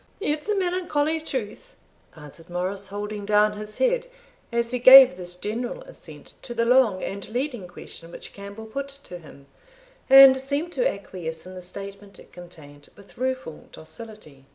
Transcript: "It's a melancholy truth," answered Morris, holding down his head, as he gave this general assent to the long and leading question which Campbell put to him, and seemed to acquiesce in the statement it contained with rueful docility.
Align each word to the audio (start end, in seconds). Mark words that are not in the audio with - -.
"It's 0.19 0.49
a 0.49 0.55
melancholy 0.55 1.21
truth," 1.21 1.75
answered 2.15 2.49
Morris, 2.49 2.87
holding 2.87 3.23
down 3.23 3.55
his 3.55 3.77
head, 3.77 4.07
as 4.51 4.71
he 4.71 4.79
gave 4.79 5.15
this 5.15 5.35
general 5.35 5.83
assent 5.83 6.33
to 6.41 6.55
the 6.55 6.65
long 6.65 7.03
and 7.03 7.29
leading 7.29 7.67
question 7.67 8.11
which 8.11 8.33
Campbell 8.33 8.65
put 8.65 8.87
to 8.87 9.19
him, 9.19 9.45
and 10.09 10.35
seemed 10.35 10.71
to 10.71 10.87
acquiesce 10.91 11.45
in 11.45 11.53
the 11.53 11.61
statement 11.61 12.17
it 12.17 12.33
contained 12.33 12.89
with 12.95 13.15
rueful 13.19 13.69
docility. 13.71 14.45